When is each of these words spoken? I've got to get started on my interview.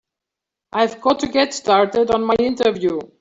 I've 0.73 0.99
got 0.99 1.19
to 1.19 1.27
get 1.27 1.53
started 1.53 2.09
on 2.09 2.23
my 2.23 2.33
interview. 2.39 3.01